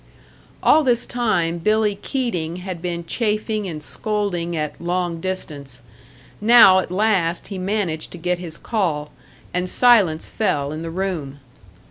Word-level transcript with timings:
All 0.63 0.81
this 0.81 1.05
time 1.05 1.59
Billy 1.59 1.93
Keating 1.93 2.55
had 2.55 2.81
been 2.81 3.05
chafing 3.05 3.67
and 3.67 3.83
scolding 3.83 4.57
at 4.57 4.81
"long 4.81 5.19
distance." 5.21 5.83
Now 6.41 6.79
at 6.79 6.89
last 6.89 7.49
he 7.49 7.59
managed 7.59 8.09
to 8.13 8.17
get 8.17 8.39
his 8.39 8.57
call, 8.57 9.11
and 9.53 9.69
silence 9.69 10.27
fell 10.27 10.71
in 10.71 10.81
the 10.81 10.89
room. 10.89 11.39